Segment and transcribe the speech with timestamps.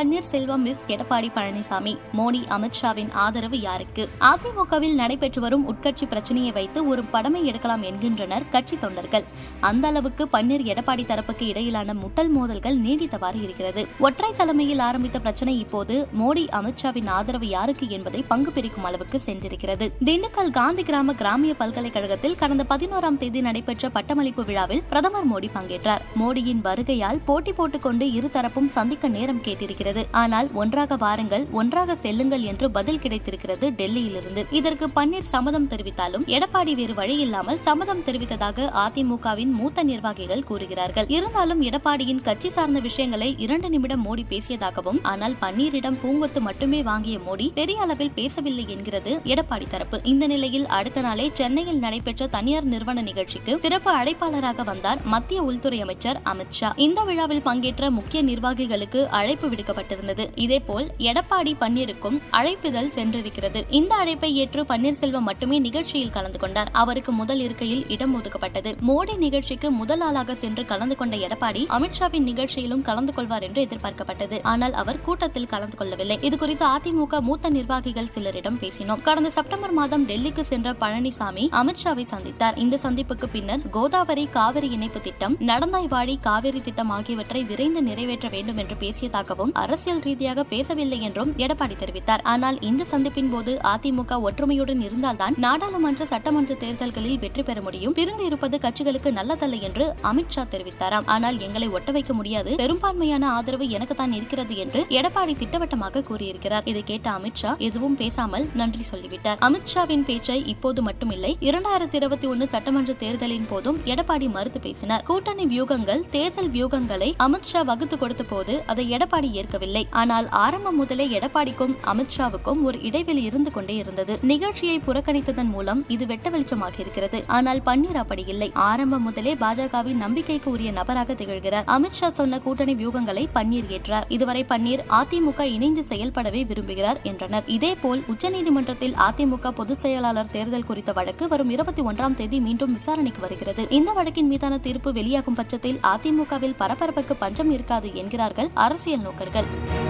[0.00, 4.08] Panneerselvam miss Edappadi Palaniswami Modi அமித்ஷாவின் ஆதரவு யாருக்கு?
[4.20, 9.24] அதிமுகவில் நடைபெற்று வரும் உட்கட்சி பிரச்சனையை வைத்து ஒரு படமை எடுக்கலாம் என்கின்றனர் கட்சி தொண்டர்கள்.
[9.60, 13.86] அந்த அளவுக்கு பன்னீர் எடப்பாடி தரப்புக்கு இடையிலான முட்டல் மோதல்கள் நீடித்தவாறு இருக்கிறது.
[13.98, 19.88] ஒற்றை தலைமையில் ஆரம்பித்த பிரச்சனை இப்போது மோடி அமித்ஷாவின் ஆதரவு யாருக்கு என்பதை பங்கு பிரிக்கும் அளவுக்கு சென்றிருக்கிறது.
[20.04, 26.00] திண்டுக்கல் காந்தி கிராம கிராமிய பல்கலைக்கழகத்தில் கடந்த பதினோராம் தேதி நடைபெற்ற பட்டமளிப்பு விழாவில் பிரதமர் மோடி பங்கேற்றார்.
[26.20, 29.88] மோடியின் வருகையால் போட்டி போட்டுக்கொண்டு இருதரப்பும் சந்திக்க நேரம் கேட்டிருக்கிறது.
[30.10, 34.44] ஆனால் ஒன்றாக வாருங்கள் ஒன்றாக செல்லுங்கள் என்று பதில் கிடைத்திருக்கிறது டெல்லியிலிருந்து.
[34.50, 41.06] இதற்கு பன்னீர் சம்மதம் தெரிவித்தாலும் எடப்பாடி வேறு வழி இல்லாமல் சம்மதம் தெரிவித்ததாக அதிமுகவின் மூத்த நிர்வாகிகள் கூறுகிறார்கள்.
[41.08, 47.48] இருந்தாலும் எடப்பாடியின் கட்சி சார்ந்த விஷயங்களை இரண்டு நிமிடம் மோடி பேசியதாகவும் ஆனால் பன்னீரிடம் பூங்கொத்து மட்டுமே வாங்கிய மோடி
[47.54, 50.00] பெரிய அளவில் பேசவில்லை என்கிறது எடப்பாடி தரப்பு.
[50.04, 56.20] இந்த நிலையில் அடுத்த நாளே சென்னையில் நடைபெற்ற தனியார் நிறுவன நிகழ்ச்சிக்கு சிறப்பு அழைப்பாளராக வந்தார் மத்திய உள்துறை அமைச்சர்
[56.32, 59.48] அமித்ஷா இந்த விழாவில் பங்கேற்ற முக்கிய நிர்வாகிகளுக்கு அழைப்பு
[59.80, 63.60] விடுக்கப்பட்டிருந்தது இதேபோல் எடப்பாடி பன்னீருக்கும் அழைப்புதல் சென்றிருக்கிறது.
[63.78, 66.70] இந்த அழைப்பை ஏற்று பன்னீர்செல்வம் மட்டுமே நிகழ்ச்சியில் கலந்து கொண்டார்.
[66.82, 68.70] அவருக்கு முதல் இருக்கையில் இடம் ஒதுக்கப்பட்டது.
[68.88, 74.38] மோடி நிகழ்ச்சிக்கு முதல் ஆளாக சென்று கலந்து கொண்ட எடப்பாடி அமித்ஷாவின் நிகழ்ச்சியிலும் கலந்து கொள்வார் என்று எதிர்பார்க்கப்பட்டது.
[74.52, 76.18] ஆனால் அவர் கூட்டத்தில் கலந்து கொள்ளவில்லை.
[76.28, 79.02] இதுகுறித்து அதிமுக மூத்த நிர்வாகிகள் சிலரிடம் பேசினோம்.
[79.08, 82.58] கடந்த செப்டம்பர் மாதம் டெல்லிக்கு சென்ற பழனிசாமி அமித்ஷாவை சந்தித்தார்.
[82.64, 88.76] இந்த சந்திப்புக்கு பின்னர் கோதாவரி காவிரி இணைப்பு திட்டம் நடந்தாய்வாடி காவிரி திட்டம் ஆகியவற்றை விரைந்து நிறைவேற்ற வேண்டும் என்று
[88.82, 92.24] பேசியதாகவும் அரசியல் ரீதியாக பேசவில்லை என்றும் எடப்பாடி தெரிவித்தார்.
[92.34, 97.94] ஆனால் இந்த சந்திப்பின் போது அதிமுக ஒற்றுமையுடன் இருந்தால்தான் நாடாளுமன்ற சட்டமன்ற தேர்தல்களில் வெற்றி பெற முடியும்.
[97.98, 101.06] பிரிந்து இருப்பது கட்சிகளுக்கு நல்லதல்ல என்று அமித்ஷா தெரிவித்தாராம்.
[101.14, 102.50] ஆனால் எங்களை ஒட்ட வைக்க முடியாது.
[102.62, 106.66] பெரும்பான்மையான ஆதரவு எனக்கு தான் இருக்கிறது என்று எடப்பாடி திட்டவட்டமாக கூறியிருக்கிறார்.
[106.72, 109.38] இதை கேட்ட அமித்ஷா எதுவும் பேசாமல் நன்றி சொல்லிவிட்டார்.
[109.48, 115.04] அமித்ஷாவின் பேச்சை இப்போது மட்டுமில்லை இரண்டாயிரத்தி இருபத்தி ஒன்னு சட்டமன்ற தேர்தலின் போதும் எடப்பாடி மறுத்து பேசினார்.
[115.10, 121.72] கூட்டணி வியூகங்கள் தேர்தல் வியூகங்களை அமித்ஷா வகுத்து கொடுத்த போது அதை எடப்பாடி இருக்கவில்லை ஆனால் ஆரம்பம் முதலே எடப்பாடிக்கும்
[121.92, 124.14] அமித்ஷாவுக்கும் ஒரு இடைவெளி இருந்து கொண்டே இருந்தது.
[124.30, 127.18] நிகழ்ச்சியை புறக்கணித்ததன் மூலம் இது வெட்ட வெளிச்சமாக இருக்கிறது.
[127.36, 128.48] ஆனால் பன்னீர் அப்படி இல்லை.
[128.68, 131.66] ஆரம்பம் முதலே பாஜகவின் நம்பிக்கைக்கு உரிய நபராக திகழ்கிறார்.
[131.76, 134.06] அமித்ஷா சொன்ன கூட்டணி வியூகங்களை பன்னீர் ஏற்றார்.
[134.16, 137.44] இதுவரை பன்னீர் அதிமுக இணைந்து செயல்படவே விரும்புகிறார் என்றனர்.
[137.56, 143.64] இதேபோல் உச்சநீதிமன்றத்தில் அதிமுக பொதுச் செயலாளர் தேர்தல் குறித்த வழக்கு வரும் இருபத்தி ஒன்றாம் தேதி மீண்டும் விசாரணைக்கு வருகிறது.
[143.80, 149.39] இந்த வழக்கின் மீதான தீர்ப்பு வெளியாகும் பட்சத்தில் அதிமுகவில் பரபரப்புக்கு பஞ்சம் இருக்காது என்கிறார்கள் அரசியல் நோக்கர்கள்.
[149.40, 149.89] help.